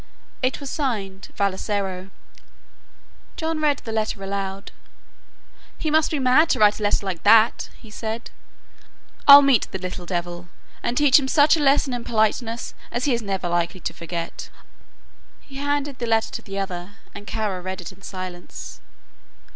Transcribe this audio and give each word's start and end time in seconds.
It 0.41 0.59
was 0.59 0.71
signed 0.71 1.27
"Vassalaro." 1.37 2.09
John 3.37 3.59
read 3.61 3.83
the 3.85 3.91
letter 3.91 4.23
aloud. 4.23 4.71
"He 5.77 5.91
must 5.91 6.09
be 6.09 6.17
mad 6.17 6.49
to 6.49 6.59
write 6.59 6.79
a 6.79 6.81
letter 6.81 7.05
like 7.05 7.21
that," 7.21 7.69
he 7.77 7.91
said; 7.91 8.31
"I'll 9.27 9.43
meet 9.43 9.67
the 9.69 9.77
little 9.77 10.07
devil 10.07 10.47
and 10.81 10.97
teach 10.97 11.19
him 11.19 11.27
such 11.27 11.55
a 11.55 11.59
lesson 11.59 11.93
in 11.93 12.03
politeness 12.03 12.73
as 12.91 13.05
he 13.05 13.13
is 13.13 13.21
never 13.21 13.47
likely 13.47 13.79
to 13.81 13.93
forget." 13.93 14.49
He 15.41 15.57
handed 15.57 15.99
the 15.99 16.07
letter 16.07 16.31
to 16.31 16.41
the 16.41 16.57
other 16.57 16.93
and 17.13 17.27
Kara 17.27 17.61
read 17.61 17.79
it 17.79 17.91
in 17.91 18.01
silence. 18.01 18.81